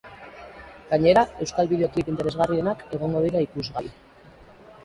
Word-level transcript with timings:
Gainera, 0.93 1.23
euskal 1.45 1.69
bideoklip 1.73 2.09
interesgarrienak 2.13 2.83
egongo 3.01 3.23
dira 3.27 3.45
ikusgai. 3.49 3.85